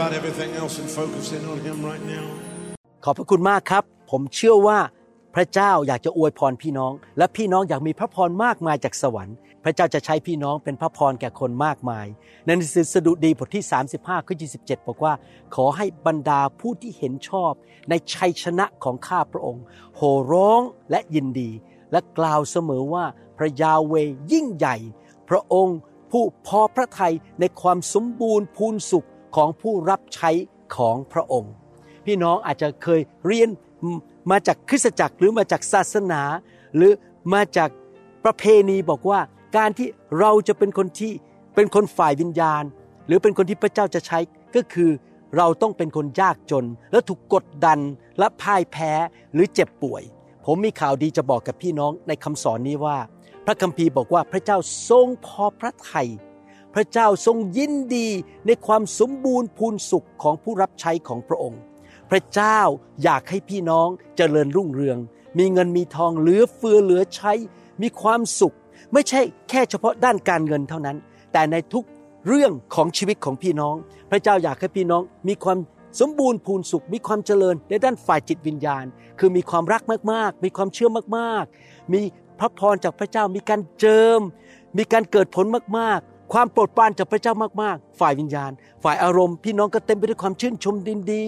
[0.00, 2.26] about everything else and focus in on Him right now.
[3.04, 4.78] ขอบพระคุณมากครับ ผมเชื่อว่า
[5.34, 12.06] พระเจ้าอยากจะอวยพรพี่น้อง และพี่น้องอยากมีพระพรมากมายจากสวรรค์ พระเจ้าจะใช้พี่น้องเป็นพระพรแก่คนมากมาย
[12.44, 13.64] ในหนังสือสดุดีบทที่
[13.96, 15.14] 35ข้อ27 บอกว่า
[15.54, 17.52] ขอให้บรรดาผู้ที่เห็นชอบ
[17.88, 19.62] ในชัยชนะของข้าพระองค์
[19.96, 21.50] โห่ร้องและยินดี
[21.92, 23.04] และกล่าวเสมอว่า
[23.38, 23.94] พระยาเว
[24.32, 24.76] ยิ่งใหญ่
[25.28, 25.78] พระองค์
[26.10, 29.06] ผู้พอพระทัยในความสมบูรณ์พูนสุข
[29.36, 30.30] ของผู้รับใช้
[30.76, 31.52] ของพระองค์
[32.06, 33.48] พี่น้องอาจจะเคยเรียน
[34.30, 36.22] มาจากคริสตจักรหรือมาจากศาสนา
[36.76, 36.92] หรือ
[37.34, 37.70] มาจาก
[38.24, 39.20] ประเพณีบอกว่า
[39.56, 39.88] การที่
[40.20, 41.12] เราจะเป็นคนที่
[41.54, 42.64] เป็นคนฝ่ายวิญญาณ
[43.06, 44.18] หรือเป็นคนที่พระเจ้าจะใช้
[44.56, 44.90] ก็คือ
[45.36, 47.78] เราต้องเป็นคนยากจน และถูกกดดัน
[48.18, 48.92] และพ่ายแพ้
[49.32, 50.02] หรือเจ็บป่วย
[50.46, 52.98] ผมมีข่าวดีจะบอกกับพี่น้องในคำสอนนี้ว่า
[53.46, 54.58] พระคัมภีร์บอกว่าพระเจ้า
[54.88, 56.08] ทรงพอพระทัย
[56.74, 58.08] พระเจ้าทรงยินดี
[58.46, 61.60] ในความสมบูรณ์พูนสุขของผู้รับใช้ของพระองค์
[62.10, 62.58] พระเจ้า
[63.02, 64.98] อยากให้พี่น้องเจริญรุ่งเรือง
[65.38, 67.32] มีเงินมีทองเหลือเฟือเหลือใช้
[67.82, 68.54] มีความสุข
[68.92, 70.96] ไม่ใช่แค่เฉพาะด้านการเงินเท่านั้น
[71.32, 71.84] แต่ในทุก
[72.26, 73.74] เรื่องของชีวิตของพี่น้อง
[74.10, 75.58] พระเจ้าอยากให้พี่น้องมีความ
[76.00, 78.84] สมบูรณ์พูนสุข มีความเจริญในด้านฝ่ายจิตวิญญาณ
[79.18, 82.00] คือมีความรักมากๆ มีความเชื่อมากๆ มี
[82.38, 84.20] พระพรจากพระเจ้ามีการเจิม
[84.76, 85.44] มีการเกิดผล
[85.78, 86.00] มาก
[86.32, 88.52] ความโปรดปรานจากพระเจ้ามากๆ ฝ่ายวิญญาณ
[88.84, 91.22] ฝ่ายอารมณ์ พี่น้องก็เต็มไปด้วยความชื่นชมดินดี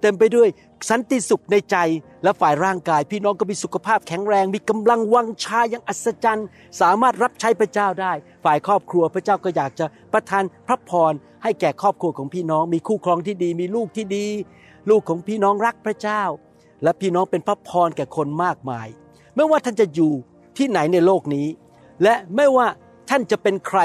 [0.00, 0.48] เต็มไปด้วย
[0.90, 1.76] สันติสุขในใจ
[2.22, 6.46] และฝ่ายร่างกาย พี่น้องก็มีสุขภาพแข็งแรง มีกำลังวังชาอย่างอัศจรรย์
[6.80, 8.12] สามารถรับใช้พระเจ้าได้
[8.44, 14.26] ฝ่ายครอบครัวพระเจ้าก็อยากจะประทานพระพรให้แก่ครอบครัวของพี่น้อง มีคู่ครองที่ดี มีลูกที่ดี
[14.90, 16.22] ลูกของพี่น้องรักพระเจ้า
[16.82, 18.88] และพี่น้องเป็นพระพรแก่คนมากมาย
[19.36, 20.12] ไม่ว่าท่านจะอยู่
[20.58, 21.46] ที่ไหนในโลกนี้
[22.02, 22.66] และไม่ว่า
[23.10, 23.80] ท่านจะเป็นใคร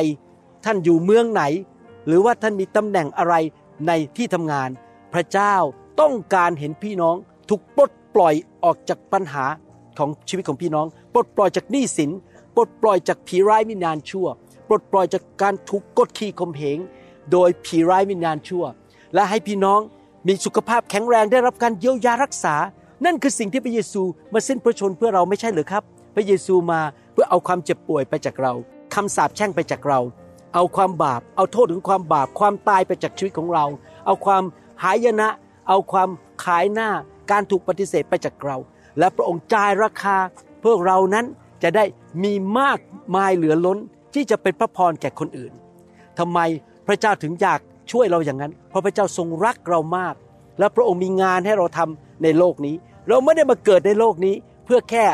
[0.65, 1.43] ท่านอยู่เมืองไหน
[2.07, 3.35] หรือว่าท่านมีตำแหน่งอะไร
[3.87, 4.69] ในที่ทำงาน
[5.13, 5.55] พระเจ้า
[6.01, 7.15] ต้องการเห็นพี่น้อง
[7.49, 9.45] ถูกปลดปล่อยออกจากปัญหา
[9.97, 12.11] ของชีวิตของพี่น้อง ปลดปล่อยจากหนี้สิน
[12.55, 14.27] ปลดปล่อยจากผีร้ายวิญญาณชั่ว
[14.67, 16.79] ปลดปล่อยจากการถูกกดขี่ข่มเหง
[17.31, 18.63] โดยผีร้ายวิญญาณชั่ว
[19.13, 19.79] และให้พี่น้อง
[20.27, 22.55] มีสุขภาพแข็งแรงได้รับการเยียวยารักษา
[23.05, 24.01] นั่นคือสิ่งที่พระเยซู
[24.33, 25.83] มาสิ้นพระชนเพื่อเราไม่ใช่หรือครับ
[26.15, 26.81] พระเยซูมา
[27.13, 28.53] เพื่อเอาความเจ็บป่วยไปจากเรา
[28.93, 29.99] คำสาปแช่งไปจากเรา
[30.53, 33.65] เอาความบาป เอาโทษถึงความบาป ความตายไปจากชีวิตของเรา
[34.05, 34.43] เอาความ
[34.83, 35.29] หายนะ
[35.69, 36.09] เอาความ
[36.43, 36.89] ขายหน้า
[37.31, 38.57] การถูกปฏิเสธไปจากเรา
[38.99, 40.17] และพระองค์จ่ายราคา
[40.59, 41.25] เพื่อเรานั้น
[41.63, 41.85] จะได้
[42.23, 42.79] มีมาก
[43.15, 43.77] มายเหลือล้น
[44.13, 45.53] ที่จะเป็นพระพรแก่คนอื่น
[46.19, 46.39] ทำไม
[46.87, 47.59] พระเจ้าถึงอยาก
[47.91, 50.15] ช่วยเราอย่างนั้น เพราะพระเจ้าทรงรักเรามาก
[50.59, 52.75] และพระองค์มีงานให้เราทำในโลกนี้
[53.07, 54.35] เราไม่ได้มาเกิดในโลกนี้
[54.65, 55.05] เพื่อแค่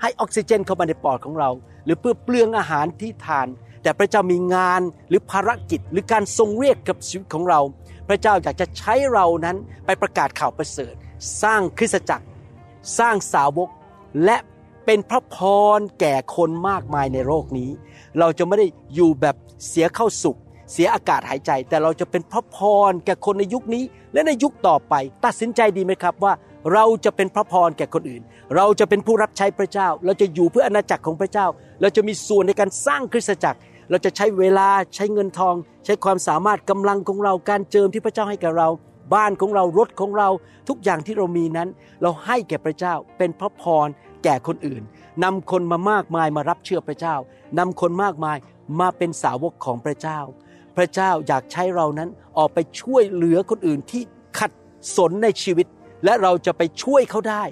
[0.00, 1.50] ให้ออกซิเจนเข้ามาในปอดของเรา
[1.84, 3.46] หรือเพื่อเปลืองอาหารที่ทาน
[3.86, 7.60] แต่พระเจ้ามีงานหรือภารกิจหรือการทรงเรียกกับชีวิตของเรา
[8.08, 10.94] พระเจ้าอยากจะใช้เรานั้นไปประกาศข่าวประเสริฐ
[11.42, 12.26] สร้างคริสตจักร
[12.98, 13.68] สร้างสาวก
[14.24, 14.36] และ
[14.84, 15.36] เป็นพระพ
[15.76, 17.70] รแก่คนมากมายในโลกนี้
[18.18, 19.36] เราจะไม่ได้อยู่แบบ
[19.68, 20.38] เสียเข้าสุข
[20.72, 22.58] เสียอากาศหายใจ แต่เราจะเป็นพระพ
[22.90, 24.94] รแก่คนในยุคนี้ และในยุคต่อไป
[25.24, 26.32] ตัดสินใจดีไหมครับว่า
[26.72, 28.22] เราจะเป็นพระพรแก่คนอื่น
[28.56, 31.46] เราจะเป็นผู้รับใช้พระเจ้า เราจะอยู่เพื่ออาณาจักรของพระเจ้า
[31.80, 33.58] เราจะมีส่วนในการสร้างคริสตจักร
[33.90, 35.54] เราจะใช้เวลาใช้เงินทอง
[35.84, 38.68] ใช้ความสามารถกำลังของเราการเจิมที่พระเจ้าให้กับเรา
[39.14, 40.28] บ้านของเรารถของเรา
[40.68, 41.68] ทุกอย่างที่เรามีนั้น
[42.02, 43.88] เราให้แก่พระเจ้าเป็นพระพร
[44.24, 44.82] แก่คนอื่น
[45.24, 47.14] นำคนมามากมายมารับเชื่อพระเจ้า
[47.58, 48.36] นำคนมากมาย
[48.80, 50.18] มาเป็นสาวกของพระเจ้า
[50.76, 54.02] พระเจ้าอยากใช้เรานั้นออกไปช่วยเหลือคนอื่นที่
[54.38, 54.52] ขัด
[54.96, 55.66] สนในชีวิต
[56.04, 57.44] และเราจะไปช่วยเขาได้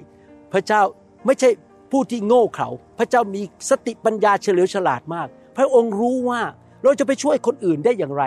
[0.53, 0.81] พระเจ้า
[1.25, 1.49] ไม่ใช่
[1.91, 6.41] ผผู้ที่โง่เขลาพระเจ้ามีสติปัญญาเฉลียวฉลาดมาก พระองค์รู้ว่า
[6.83, 8.23] เราจะไปช่วยคนอื่นได้อย่างไร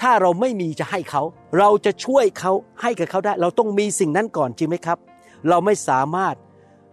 [0.00, 1.22] ถ้าเราไม่มีจะให้เขา
[1.58, 2.52] เราจะช่วยเขา
[2.82, 4.98] ให้กับเขาได้ เราต้องมีสิ่งนั้นก่อนจริงไหมครับ
[5.48, 6.34] เราไม่สามารถ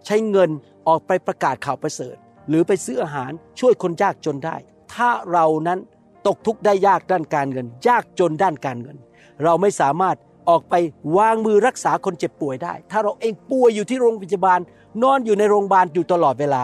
[0.06, 0.50] ใช้เงิน
[0.88, 2.16] ออกไปประกาศข่าวประเสริฐ
[2.48, 3.30] หรือไปซื้ออาหาร
[3.60, 4.56] ช่วยคนยากจนได้
[4.94, 5.78] ถ้าเรานั้น
[6.26, 8.96] ตกทุกข์ได้ยากด้านการเงิน ยากจนด้านการเงิน
[9.44, 10.16] เราไม่สามารถ
[10.48, 10.74] ออกไป
[11.16, 14.60] วางมือรักษาคนเจ็บป่วยได้ ถ้าเราเองป่วยอยู่ที่โรงพยาบาล
[15.02, 16.62] นอนอยู่ในโรงพยาบาลอยู่ตลอดเวลา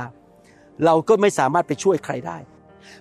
[0.85, 2.39] เราก็ไม่สามารถไปช่วยใครได้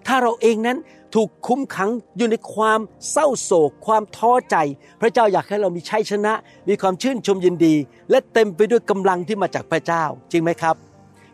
[0.08, 0.78] ถ้าเราเองนั้น
[1.16, 2.80] ถูกคุ้มขังอยู่ในความ
[3.12, 4.56] เศร้าโศก ความท้อใจ
[5.02, 6.34] พระเจ้าอยากให้เรามีชัยชนะ
[6.70, 7.76] มีความชื่นชมยินดี
[8.10, 10.76] และเต็มไปด้วยกำลังที่มาจากพระเจ้า จริงไหมครับ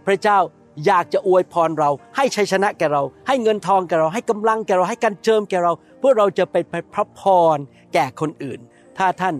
[0.07, 0.37] พระเจ้า
[0.85, 6.55] อยากจะอวยพรเรา ให้ชัยชนะแก่เรา ให้เงินทองแก่เรา ให้กำลังแก่เรา ให้การเจิมแก่เรา เพื่อเราจะไป
[6.93, 7.21] พระพ
[7.55, 7.57] ร
[7.93, 8.59] แก่คนอื่น
[8.97, 9.35] ถ้าท่าน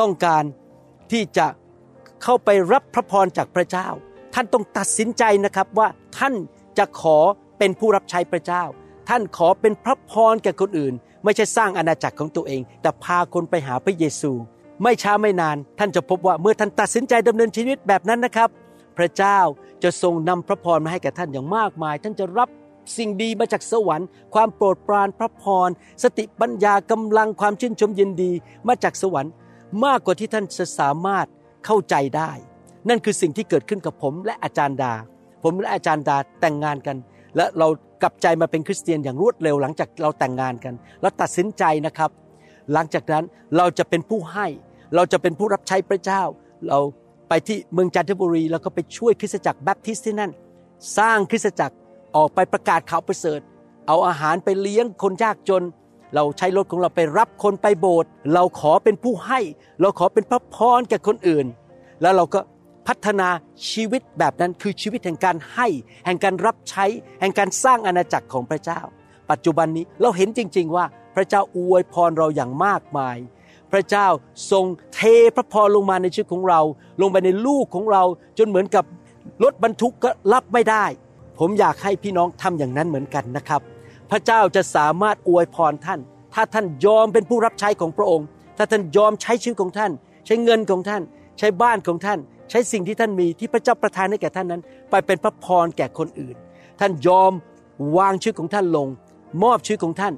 [0.00, 0.44] ต้องการ
[1.12, 1.46] ที่จะ
[2.22, 3.88] เข้าไปรับพระพรจากพระเจ้า
[4.34, 6.34] ท่านต้องตัดสินใจนะครับว่าท่าน
[6.78, 7.18] จะขอ
[7.58, 8.62] เป็นผู้รับใช้พระเจ้า
[9.08, 10.94] ท่านขอเป็นพระพรแก่คนอื่น
[11.24, 14.32] ไม่ใช่สร้างอาณาจักรของตัวเอง แต่พาคนไปหาพระเยซู
[14.82, 18.48] ไม่ช้าไม่นาน ท่านจะพบว่าเมื่อท่านตัดสินใจดำเนินชีวิตแบบนั้นนะครับ
[18.98, 19.38] พระเจ้า
[19.82, 22.48] จะทรงนำพระพรมาให้แก่ท่านอย่างมากมาย ท่านจะรับ
[22.96, 25.68] สิ่งดีมาจากสวรรค์ ความโปรดปรานพระพร
[26.02, 28.32] สติปัญญากำลังความชื่นชมยินดี
[28.68, 29.32] มาจากสวรรค์
[29.84, 31.26] มากกว่าที่ท่านจะสามารถ
[31.64, 32.30] เข้าใจได้
[32.88, 34.92] นั่นคือสิ่งที่เกิดขึ้นกับผมและอาจารย์ดา
[35.44, 36.96] ผมและอาจารย์ดาแต่งงานกัน
[37.36, 37.68] และเรา
[38.02, 42.10] กลับใจมาเป็นคริสเตียนอย่างรวดเร็วหลังจากเราแต่งงานกัน เราตัดสินใจนะครับ
[42.72, 43.24] หลังจากนั้น
[43.56, 44.46] เราจะเป็นผู้ให้
[44.94, 46.22] เราจะเป็นผู้รับใช้พระเจ้า
[46.68, 46.78] เรา
[47.28, 50.30] ไปที่เมืองจันทบุรี แล้วก็ไปช่วยคริสตจักรแบปทิสต์ที่นั่น
[50.98, 51.76] สร้างคริสตจักร
[52.16, 53.40] ออกไปประกาศข่าวประเสริฐ
[53.86, 55.62] เอาอาหารไปเลี้ยงคนยากจน
[56.14, 59.40] เราใช้รถของเราไปรับคนไปโบสถ์เราขอเป็นผู้ให้
[59.80, 61.46] เราขอเป็นพระพรแก่คนอื่น
[62.02, 62.40] แล้วเราก็
[62.86, 63.28] พัฒนา
[63.70, 65.68] ชีวิตแบบนั้นคือชีวิตแห่งการให้
[66.06, 66.84] แห่งการรับใช้
[67.20, 68.80] แห่งการสร้างอาณาจักรของพระเจ้า
[69.30, 70.84] ปัจจุบันนี้เราเห็นจริง ๆ ว่า
[71.14, 73.16] พระเจ้าอวยพรเราอย่างมากมาย
[73.72, 74.06] พระเจ้า
[74.50, 75.00] ทรงเท
[75.36, 76.60] พระพรลงมาในชีวิตของเรา
[77.00, 78.02] ลงไปในลูกของเรา
[78.38, 78.84] จนเหมือนกับ
[79.44, 80.84] รถบรรทุกก็รับไม่ได้
[81.38, 83.60] ผมอยากให้พี่น้องทำอย่างนั้นเหมือนกันนะครับ
[84.10, 86.00] พระเจ้าจะสามารถอวยพรท่าน
[86.34, 89.92] ถ้าท่านยอมเป็นผู้รับใช้ของพระองค์ ถ้าท่านยอมใช้ชีวิตของท่าน
[90.26, 91.02] ใช้เงินของท่าน
[91.38, 92.18] ใช้บ้านของท่าน
[92.50, 96.36] ใช้สิ่งที่ท่านมีที่พระเจ้าประทานให้แก่ท่านนั้น ไปเป็นพระพรแก่คนอื่น
[96.80, 97.32] ท่านยอม
[97.98, 98.88] วางชีวิตของท่านลง
[99.42, 100.14] มอบชีวิตของท่าน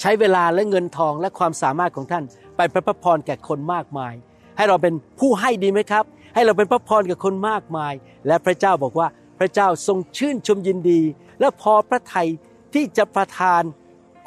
[0.00, 2.24] ใช้เวลาและเงินทองและความสามารถของท่าน
[2.56, 4.14] ไปเป็นพระพรแก่คนมากมาย
[4.56, 6.04] ให้เราเป็นผู้ให้ดีไหมครับ
[6.34, 7.92] ให้เราเป็นพระพรแก่คนมากมาย
[8.26, 11.00] และพระเจ้าบอกว่าพระเจ้าทรงชื่นชมยินดี
[11.40, 12.28] และพอพระทัย
[12.74, 13.62] ที่จะประทาน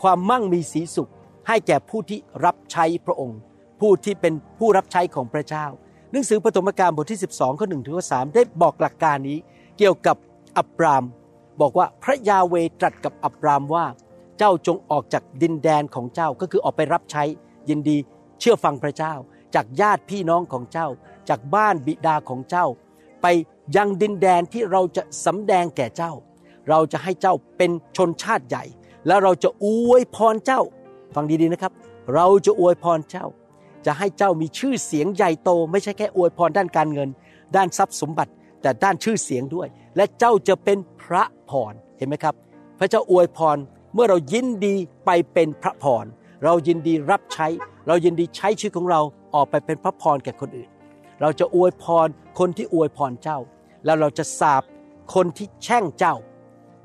[0.02, 1.10] ความมั่งมีสีสุข
[1.48, 3.40] ให้แก่ผู้ที่รับใช้พระองค์
[3.80, 5.66] ผู้ที่เป็นผู้รับใช้ของพระเจ้า
[6.12, 9.38] หนังสือปฐมกาลบทที่ 12ข้อ1ถึงข้อ3ได้บอกหลักการนี้
[9.77, 10.18] เกี่ยวกับ
[10.57, 11.04] อับราม
[11.62, 13.86] บอกว่าพระยาเวตรัสกับอับรามว่า
[14.38, 17.24] เจ้าจงออกจากดินแดนของเจ้าก็คือออกไปรับใช้
[17.69, 17.98] ยินดี
[18.39, 19.13] เชื่อฟังพระเจ้า
[19.56, 20.88] จากญาติพี่น้องของเจ้า
[21.30, 22.65] จากบ้านบิดาของเจ้า
[23.21, 23.27] ไป
[23.75, 26.13] ยังดินแดนที่เราจะสำแดงแก่เจ้า
[26.69, 28.63] เราจะให้เจ้าเป็นชนชาติใหญ่
[29.07, 30.62] แล้วเราจะอวยพรเจ้า
[31.15, 31.74] ฟังดีๆนะครับ
[32.15, 33.25] เราจะอวยพรเจ้า
[33.86, 37.10] จะให้เจ้ามีชื่อเสียงใหญ่โต ไม่ใช่แค่อวยพรด้านการเงิน
[37.56, 38.32] ด้านทรัพย์สมบัติ
[38.62, 42.36] แต่ด้านชื่อเสียงด้วย และเจ้าจะเป็นพระพรเห็นไหมครับ
[42.80, 43.58] พระเจ้าอวยพร
[43.94, 46.06] เมื่อเรายินดีไปเป็นพระพร
[46.44, 47.48] เรายินดีรับใช้
[47.88, 49.02] เรายินดีใช้ชีวิตของเรา
[49.36, 50.69] ออกไปเป็นพระพรแก่คนอื่น
[51.22, 52.07] เราจะอวยพร
[52.40, 53.40] คนที่อวยพรเจ้า
[53.86, 54.64] แล้วเราจะสาบ
[55.14, 56.16] คนที่แช่งเจ้า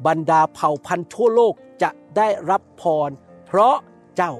[0.07, 3.11] บรรดาเผ่าพันธุ์ทั่วโลกจะได้รับพร
[3.47, 3.75] เพราะ
[4.17, 4.33] เจ้า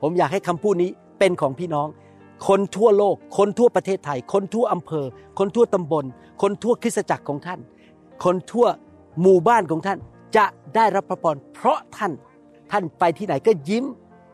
[0.00, 0.90] ผมอยากให้คำพูดนี้
[1.24, 1.88] เป็นของพี่น้อง
[2.48, 5.06] คนทั่วโลก คนทั่วประเทศไทย คนทั่วอำเภอ
[5.38, 6.04] คนทั่วตำบล
[6.42, 7.60] คนทั่วคริสตจักรของท่าน
[8.24, 8.66] คนทั่ว
[9.22, 9.98] หมู่บ้านของท่าน
[10.36, 12.12] จะได้รับพระพรเพราะท่าน
[12.72, 13.84] ท่านไปที่ไหนก็ยิ้ม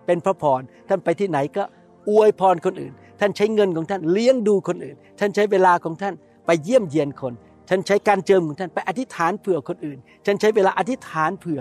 [0.06, 1.62] เป็นพระพร ท่านไปที่ไหนก็
[2.10, 6.14] อวยพรคนอื่น ท่านใช้เงินของท่านเลี้ยงดูคนอื่น ท่านใช้เวลาของท่าน
[6.46, 7.32] ไปเยี่ยมเยียนคน
[7.68, 11.60] ท่านใช้การเจิมของท่านไปอธิษฐานเผื่อคนอื่น ท่านใช้เวลาอธิษฐานเผื่อ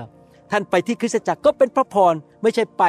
[0.51, 2.83] ท่านไปที่คริสตจักรก็เป็นพระพรไม่ใช่ไป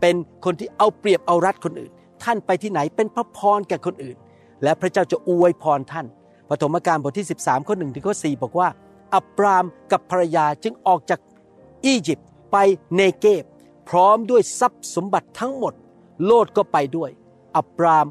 [0.00, 4.16] เป็นคนที่เอาเปรียบเอารัดคนอื่น ท่านไปที่ไหนเป็นพระพรแก่คนอื่น
[4.62, 6.06] และพระเจ้าจะอวยพรท่าน
[6.48, 8.68] ปฐมกาลบทที่ 13ข้อ1ถึงข้อ4บอกว่า
[9.14, 11.20] อับรามกับภรรยาจึงออกจาก
[11.84, 12.56] อียิปต์ไป
[12.94, 13.44] เนเกบ
[13.88, 15.74] พร้อมด้วยทรัพย์สมบัติทั้งหมด
[16.24, 17.10] โลดก็ไปด้วย
[17.56, 18.06] อับราม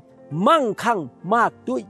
[0.47, 0.99] มั่งคั่ง
[1.35, 1.81] มากด้วย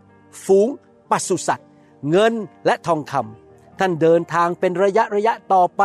[0.46, 0.68] ฝูง
[1.10, 1.70] ปศุสัตว์
[2.10, 2.34] เงิน
[2.66, 5.82] และทองคำท่านเดินทางเป็นระยะระยะต่อไป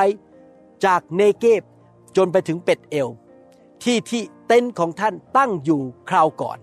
[0.85, 1.63] จากเนเกบ
[2.17, 3.09] จนไปถึงเป็ดเอล
[3.85, 6.59] ที่ที่เต็นท์ของท่านตั้งอยู่คราวก่อน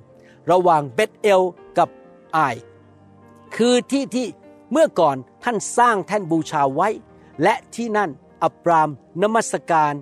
[0.52, 1.42] ระหว่างเบตเอล
[1.78, 1.90] กับ
[2.34, 2.40] ไอ
[3.56, 4.28] คือที่ที่
[4.72, 6.90] เมื่อก่อนท่านสร้างแท่นบูชาไว้
[7.44, 8.10] และที่นั่น
[8.44, 8.90] อับราม
[9.22, 9.94] นมัสการ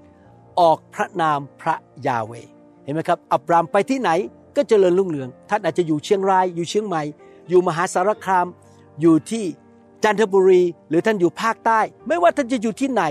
[0.60, 1.76] ออกพระนามพระ
[2.08, 2.32] ยาเว
[2.84, 4.10] เห็นไหมครับ อับรามไปที่ไหน
[4.56, 7.04] ก็เจริญรุ่งเรือง ท่านอาจจะอยู่เชียงราย อยู่เชียงใหม่
[7.50, 8.48] อยู่มหาสารคาม
[9.02, 9.46] อยู่ที่
[10.04, 13.04] จันทบุรี หรือท่านอยู่ภาคใต้ ไม่ว่าท่านจะอยู่ที่ไหน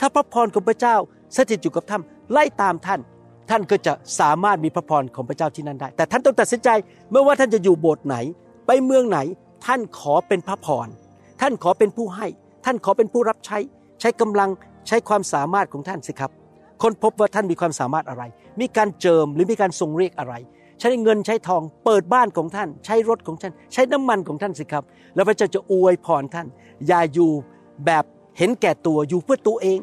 [0.00, 0.96] ถ้าพระพรของพระเจ้า
[1.36, 3.00] สถิตอยู่กับท่านไล่ตามท่าน
[3.50, 6.68] ท่านก็จะสามารถมีพระพรของพระเจ้าที่นั่นได้ แต่ท่านต้องตัดสินใจ
[7.12, 8.16] ไม่ว่าท่านจะอยู่โบสถ์ไหน
[8.66, 9.18] ไปเมืองไหน
[9.66, 10.88] ท่านขอเป็นพระพร
[11.40, 12.26] ท่านขอเป็นผู้ให้
[12.64, 13.58] ท่านขอเป็นผู้รับใช้
[14.00, 14.50] ใช้กำลัง
[14.88, 16.30] ใช้ความสามารถของท่านสิครับ
[16.82, 18.22] คนพบว่าท่านมีความสามารถอะไร
[18.60, 20.34] มีการเจิมหรือมีการทรงเรียกอะไร
[20.80, 24.84] ใช้เงินใช้ทอง เปิดบ้านของท่าน ใช้รถของท่าน ใช้น้ำมันของท่านสิครับ
[25.14, 26.46] แล้วพระเจ้าจะอวยพรท่าน
[26.86, 27.30] อย่าอยู่
[27.86, 28.04] แบบ
[28.38, 29.78] เห็นแก่ตัวอยู่เพื่อตัวเอง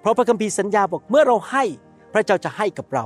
[0.00, 1.64] เพราะพระคัมภีร์สัญญาบอกเมื่อเราให้
[2.14, 3.04] พระเจ้าจะให้กับเรา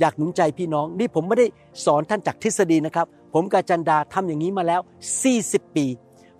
[0.00, 1.46] อยากหนุนใจพี่น้องนี่ผมไม่ได้
[1.84, 4.80] สอนท่านจากทฤษฎีนะครับ ผมกาจันดาทำอย่างนี้มาแล้ว
[5.28, 5.86] 40 ปี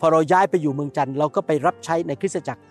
[0.01, 2.63] พอเราย้ายไปอยู่เมืองจันทร์เราก็ไปรับใช้ในคริสตจักร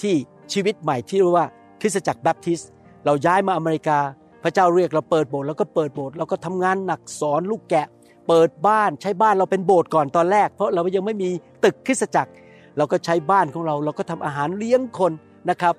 [0.00, 0.14] ที่
[0.52, 1.46] ชีวิตใหม่ที่เรียกว่า
[1.80, 2.70] คริสตจักรแบปทิสต์
[3.04, 3.98] เราย้ายมาอเมริกา
[4.42, 7.86] พระเจ้าเรียกเราเปิดโบสถ์เราก็เปิดโบสถ์เราก็ทำงานหนักสอนลูกแกะ
[8.28, 11.30] เปิดบ้านใช้บ้านเราเป็นโบสถ์ก่อนตอนแรก เพราะเรายังไม่มี
[11.64, 12.32] ตึกคริสตจักร
[12.76, 15.12] เราก็ใช้บ้านของเรา เราก็ทำอาหารเลี้ยงคน
[15.50, 15.74] นะครับ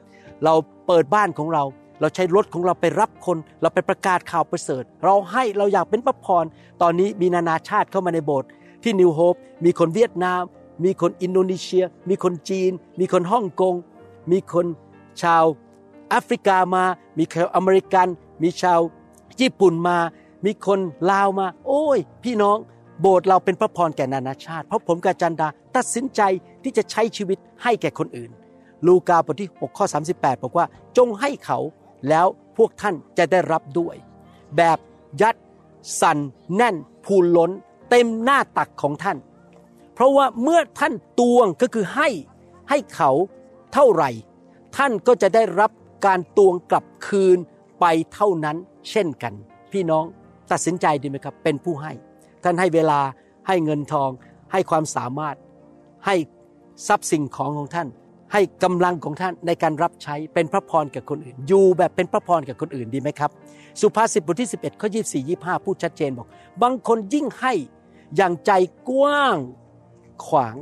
[0.45, 0.53] เรา
[0.87, 1.63] เปิดบ้านของเรา
[2.01, 6.45] เราใช้รถของเราไปรับคน เราไปประกาศข่าวประเสริฐ เราให้เราอยากเป็นพระพร
[6.81, 8.49] ตอนนี้มีนานาชาติเข้ามาในโบสถ์
[8.83, 10.41] ที่นิวโฮปมีคนเวียดนาม
[10.83, 13.75] มีคนอินโดนีเซีย มีคนจีน มีคนฮ่องกง
[14.31, 14.65] มีคน
[15.21, 15.43] ชาว
[16.09, 16.83] แอฟริกามา
[17.17, 18.07] มีชาวอเมริกัน
[18.43, 18.79] มีชาว
[19.41, 19.97] ญี่ปุ่นมา
[20.45, 20.79] มีคน
[21.11, 22.57] ลาวมา โอ้ย พี่น้อง
[23.01, 26.21] โบสถ์เราเป็นพระพรแก่นานาชาติ เพราะผมกับจันดาตัดสินใจ
[26.63, 28.31] ที่จะใช้ชีวิตให้แก่คนอื่น
[28.87, 30.65] ลูกาบทที่ 6 ข้อ 38 บอกว่า
[30.97, 31.59] จงให้เขา
[32.09, 32.25] แล้ว
[32.57, 33.95] พวกท่านจะได้รับด้วย
[34.57, 34.77] แบบ
[35.21, 35.35] ยัด
[36.01, 36.17] สั่น
[36.55, 37.51] แน่นพูนล้น
[37.89, 39.17] เต็มหน้าตักของท่าน
[39.93, 42.09] เพราะว่าเมื่อท่านตวงก็คือให้
[42.69, 43.11] ให้เขา
[43.73, 44.09] เท่าไหร่
[44.77, 45.71] ท่านก็จะได้รับ
[46.05, 47.37] การตวงกลับคืน
[47.79, 48.57] ไปเท่านั้น
[48.89, 49.33] เช่นกัน
[49.71, 50.05] พี่น้อง
[50.51, 51.91] ตัดสินใจดีไหมครับ เป็นผู้ให้
[52.43, 52.99] ท่านให้เวลา
[53.47, 54.09] ให้เงินทอง
[54.51, 55.35] ให้ความสามารถ
[56.05, 56.15] ให้
[56.87, 57.87] ทรัพย์สิ่งของของท่าน
[58.33, 63.31] ให้กำลังของท่านในการรับใช้เป็นพระพรแก่คนอื่น อยู่แบบเป็นพระพรแก่คนอื่นดีไหมครับ
[63.81, 66.27] สุภาษิตบทที่ 11ข้อ24 25 พูดชัดเจนบอก
[66.61, 67.53] บางคนยิ่งให้
[68.15, 68.51] อย่างใจ
[68.89, 69.37] กว้าง
[70.25, 70.55] ขวาง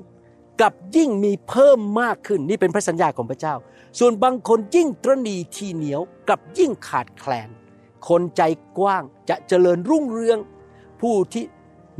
[0.61, 3.55] กับยิ่งมีเพิ่มมากขึ้นนี่เป็นพระสัญญาของพระเจ้า
[3.99, 7.49] ส่วนบางคนยิ่งตรณีทีเหนียวกับยิ่งขาดแคลน
[8.07, 8.41] คนใจ
[8.77, 10.39] กว้างจะเจริญรุ่งเรือง
[11.01, 11.45] ผู้ที่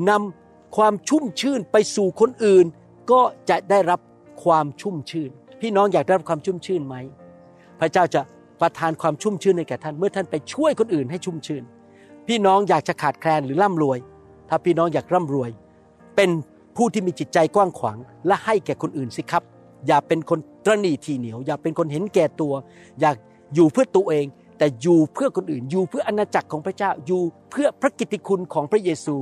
[0.09, 2.65] นำความชุ่มชื่นไปสู่คนอื่น
[3.11, 3.99] ก็จะได้รับ
[4.43, 5.31] ความชุ่มชื่น
[5.61, 6.95] พี่น้องอยากได้รับความชุ่มชื่นไหม
[7.79, 8.21] พระเจ้าจะ
[8.61, 11.63] ประทานความชุ่มชื่นให้แก่ท่านเมื่อท่านไปช่วยคนอื่นให้ชุ่มชื่น
[12.27, 13.97] พี่น้องอยากจะขาดแคลนหรือร่ำรวย
[14.49, 15.49] ถ้าพี่น้องอยากร่ำรวย
[16.15, 16.29] เป็น
[16.77, 17.97] ผู้ที่มีจิตใจกว้างขวาง
[18.27, 19.43] และให้แก่คนอื่นสิครับ
[19.87, 22.53] อย่าเป็นคนตรณีทีเหนียว อย่าเป็นคนเห็นแก่ตัว
[23.01, 23.15] อยาก
[23.55, 24.25] อยู่เพื่อตัวเอง
[24.57, 29.15] แต่อยู่เพื่อคนอื่น อยู่เพื่ออาณาจักรของพระเจ้า อยู่เพื่อพระกิตติคุณของพระเยซู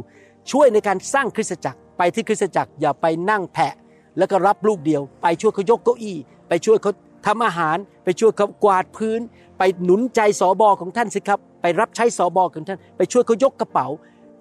[0.52, 3.74] ช่วยในการสร้างคริสตจักร ไปที่คริสตจักรอย่าไปนั่งแผะ
[4.18, 6.18] แล้วก็รับลูกเดียว ไปช่วยเขายกเก้าอี้
[6.50, 6.92] ไปช่วยเขา
[7.26, 9.20] ทำอาหาร ไปช่วยเขากวาดพื้น
[9.58, 13.88] ไปหนุนใจสอบอของท่านสิครับ ไปรับใช้สอบอของท่าน ไปช่วยเขายกกระเป๋า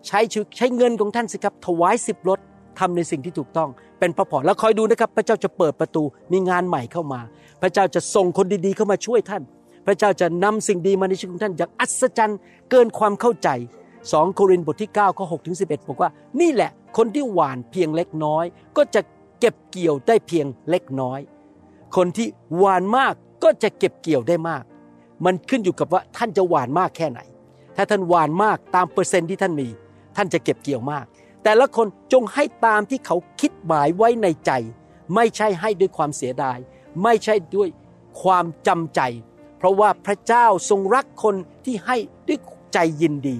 [0.07, 0.21] ใช้
[0.57, 2.39] ใช้เงินของท่านสิครับ ถวายสิบรถ
[2.79, 3.69] ทำในสิ่งที่ถูกต้อง
[3.99, 6.03] เป็นพระพรแล้วคอยดูนะครับ พระเจ้าจะเปิดประตู
[6.33, 7.21] มีงานใหม่เข้ามา
[7.63, 9.43] พระเจ้าจะส่งคนดีๆเข้ามาช่วยท่าน
[9.87, 12.39] พระเจ้าจะนำสิ่งดีมาในชีวิตของท่านอย่างอัศจรรย์
[12.71, 13.49] เกินความเข้าใจ
[13.97, 18.45] 2โครินธ์บทที่9ข้อ6ถึง11บอกว่า นี่แหละคนที่หวานเพียงเล็กน้อย
[18.77, 19.01] ก็จะ
[19.41, 21.21] เก็บเกี่ยวได้เพียงเล็กน้อย
[21.97, 23.15] คนที่หวานมาก
[23.45, 24.65] ก็จะเก็บเกี่ยวได้มาก
[25.25, 27.21] มันขึ้นอยู่กับว่าท่านจะหวานมากแค่ไหน
[27.77, 29.69] ถ้าท่านหวานมากตามเปอร์เซ็นต์ที่ท่านมี
[30.17, 31.05] ท่านจะเก็บเกี่ยวมาก
[31.45, 34.53] แต่ละคนจงให้ตามที่เขาคิดหมายไว้ในใจ
[35.15, 36.59] ไม่ใช่ให้ด้วยความเสียดาย
[37.03, 37.69] ไม่ใช่ด้วย
[38.23, 39.01] ความจำใจ
[39.59, 41.97] เพราะว่าพระเจ้าทรงรักคนที่ให้
[42.29, 42.39] ด้วย
[42.73, 43.39] ใจยินดี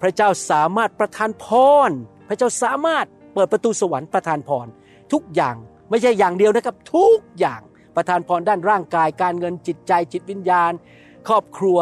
[0.00, 1.46] พระเจ้าสามารถประทานพ
[1.88, 1.90] ร
[2.28, 4.66] พระเจ้าสามารถเปิดประตูสวรรค์ประทานพร
[5.12, 5.56] ทุกอย่าง
[5.90, 7.60] ไม่ใช่อย่างเดียวนะครับ ทุกอย่าง
[7.96, 10.72] ประทานพรด้านร่างกาย การเงินจิตใจจิตวิญญาณ
[11.28, 11.78] ครอบครัว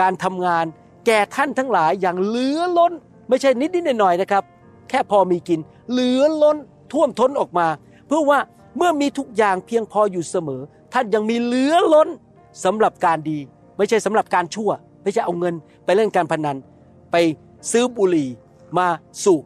[0.00, 0.64] การทำงาน
[1.06, 2.92] แก่ท่านทั้งหลายอย่างเหลือล้น
[3.28, 4.42] ไม่ใช่นิดนิดหน่อยๆนะครับ
[4.88, 6.56] แค่พอมีกิน เหลือล้น
[6.92, 7.66] ท่วมท้นออกมา
[8.06, 8.38] เพื่อว่า
[8.76, 10.62] เมื่อมีทุกอย่างเพียงพออยู่เสมอ
[10.94, 12.08] ท่านยังมีเหลือล้น
[12.64, 13.38] สำหรับการดี
[13.76, 14.70] ไม่ใช่สำหรับการชั่ว
[15.02, 16.56] ไม่ใช่เอาเงินไปเล่นการพนัน
[17.12, 17.16] ไป
[17.72, 18.28] ซื้อบุหรี่
[18.78, 18.86] มา
[19.24, 19.44] สูบ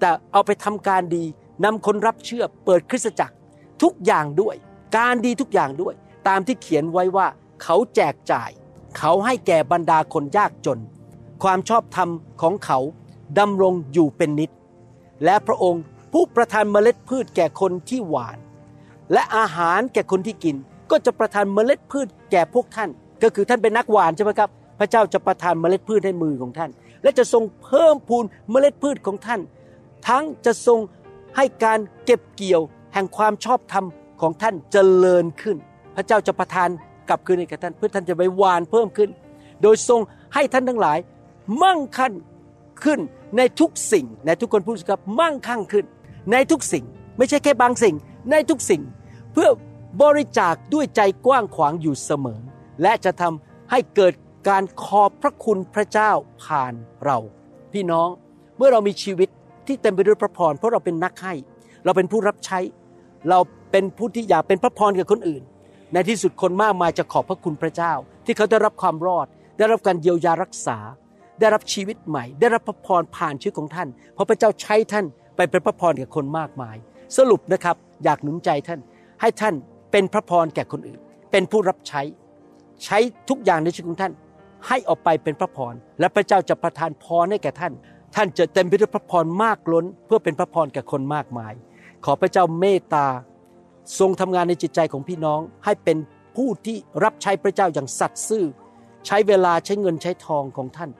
[0.00, 1.24] แต่เอาไปทำการดี
[1.64, 3.34] นำคนรับเชื่อเปิดคริสตจักร
[3.82, 4.56] ทุกอย่างด้วย
[4.96, 5.94] การดีทุกอย่างด้วย
[6.28, 7.26] ตามที่เขียนไว้ว่า
[7.62, 8.50] เขาแจกจ่าย
[8.98, 10.80] เขาให้แก่บรรดาคนยากจน
[11.42, 12.08] ความชอบธรรม
[12.42, 12.78] ของเขา
[13.38, 14.50] ดำรงอยู่เป็นนิด
[15.24, 15.82] และพระองค์
[16.12, 18.38] ผู้ประทานเมล็ดพืชแก่คนที่หวาน
[19.12, 20.56] และอาหารแก่คนที่กิน
[20.90, 22.90] ก็จะประทานเมล็ดพืชแก่พวกท่าน
[23.22, 26.70] ก็คือท่านเป็นนักหวานใช่ไหมครับ พระเจ้าจะประทานเมล็ดพืชให้มือของท่าน
[27.02, 29.40] และจะทรงเพิ่มพูนเมล็ดพืชของท่าน
[30.08, 30.78] ทั้งจะทรง
[31.36, 32.62] ให้การเก็บเกี่ยว
[32.94, 33.84] แห่งความชอบธรรม
[34.20, 35.56] ของท่านเจริญขึ้น
[35.96, 36.68] พระเจ้าจะประทาน
[37.08, 39.10] กลับคืนให้กับท่านเพื่อท่านจะไปหวานเพิ่มขึ้น
[39.62, 40.00] โดยทรง
[40.34, 40.98] ให้ท่านทั้งหลาย
[41.62, 42.12] มั่งคั่ง
[42.84, 43.00] ขึ้น
[43.36, 45.84] ในทุกสิ่งในทุกคนพูดครับมั่งคั่งขึ้น
[46.32, 46.84] ในทุกสิ่ง
[47.16, 47.94] ไม่ใช่แค่บางสิ่ง
[48.30, 48.82] ในทุกสิ่ง
[49.32, 49.48] เพื่อ
[50.02, 52.40] บริจาคด้วยใจกว้างขวางอยู่เสมอ
[52.82, 54.12] และจะทำให้เกิด
[54.48, 56.10] การขอบพระคุณพระเจ้า
[56.42, 56.74] ผ่าน
[57.04, 57.18] เรา
[57.72, 58.08] พี่น้อง
[58.56, 59.28] เมื่อเรามีชีวิต
[59.68, 61.34] ที่เต็มไปด้วยพระพรเพราะเราเป็นนักให้
[61.84, 62.58] เราเป็นผู้รับใช้
[63.30, 63.38] เรา
[63.72, 65.42] เป็นผู้ที่อยากเป็นพระพรกับคนอื่น
[65.92, 67.92] ในที่สุดคนมากมายจะขอบพระคุณพระเจ้า
[68.24, 69.26] ที่เขาได้รับความรอด
[69.58, 70.78] ได้รับการเยียวยารักษา
[71.40, 75.04] ได้รับชีวิตใหม่ ได้รับพระพรผ่านชีวิตของท่าน เพราะพระเจ้าใช้ท่าน
[75.36, 76.76] ไปเป็นพระพรกับคนมากมาย
[77.16, 78.80] สรุปนะครับอยากหนุนใจท่าน
[79.20, 79.54] ให้ท่าน
[79.92, 82.02] เป็นพระพรแก่คนอื่น เป็นผู้รับใช้
[82.84, 84.12] ใช้ทุกอย่างในชีวิตของท่าน
[84.68, 87.72] ให้ออกไปเป็นพระพรและพระเจ้าจะประทานพรให้แก่ท่าน
[88.16, 91.52] ท่านจะเต็มไปด้วยพระพรมากล้น เพื่อเป็นพระพรแก่คนมากมาย
[92.04, 93.06] ขอพระเจ้าเมตตา
[93.98, 95.98] ทรงทำงานในจิตใจของพี่น้อง ให้เป็น
[96.36, 98.44] ผู้ที่รับใช้พระเจ้าอย่างสัตย์ซื่อ
[99.06, 100.90] ใช้เวลาใช้เงินใช้ทองของท่าน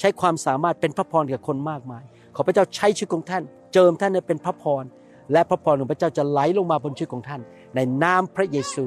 [0.00, 4.84] ใช้ความสามารถเป็นพระพรแก่คนมากมาย ขอพระเจ้าใช้ชีวิตของท่าน เจิมท่านให้เป็นพระพร
[5.32, 7.40] และพระพรของพระเจ้าจะไหลลงมาบนชีวิตของท่าน
[7.74, 8.86] ในนามพระเยซู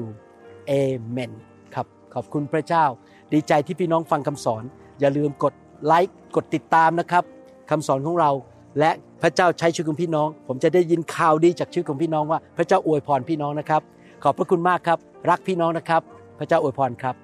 [0.66, 0.72] เอ
[1.08, 1.32] เมน
[1.74, 2.84] ครับขอบคุณพระเจ้า
[3.32, 4.62] ดีใจที่พี่น้องฟังคำสอน
[5.00, 5.54] อย่าลืมกด
[5.86, 7.24] ไลค์กดติดตามนะครับ
[7.70, 8.30] คำสอนของเรา
[8.78, 8.90] และ
[9.22, 13.82] พระเจ้าใช้ชีวิตของพี่น้อง ผมจะได้ยินข่าวดีจากชีวิตของพี่น้องว่า พระเจ้าอวยพรพี่น้องนะครับ
[14.22, 14.98] ขอบพระคุณมากครับ
[15.30, 16.02] รักพี่น้องนะครับ
[16.38, 17.23] พระเจ้าอวยพรครับ